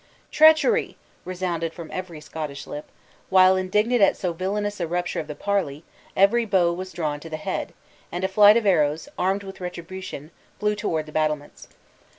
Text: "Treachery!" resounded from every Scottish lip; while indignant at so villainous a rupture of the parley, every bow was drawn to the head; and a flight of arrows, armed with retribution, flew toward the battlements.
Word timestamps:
"Treachery!" 0.31 0.97
resounded 1.25 1.73
from 1.75 1.91
every 1.91 2.19
Scottish 2.21 2.65
lip; 2.65 2.85
while 3.29 3.55
indignant 3.55 4.01
at 4.01 4.17
so 4.17 4.33
villainous 4.33 4.79
a 4.79 4.87
rupture 4.87 5.19
of 5.19 5.27
the 5.27 5.35
parley, 5.35 5.83
every 6.17 6.43
bow 6.43 6.73
was 6.73 6.91
drawn 6.91 7.19
to 7.19 7.29
the 7.29 7.37
head; 7.37 7.71
and 8.11 8.23
a 8.23 8.27
flight 8.27 8.57
of 8.57 8.65
arrows, 8.65 9.07
armed 9.15 9.43
with 9.43 9.61
retribution, 9.61 10.31
flew 10.57 10.73
toward 10.73 11.05
the 11.05 11.11
battlements. 11.11 11.67